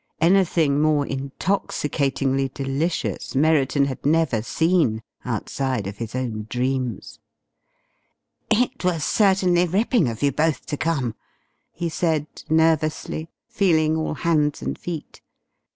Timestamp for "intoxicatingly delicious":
1.05-3.35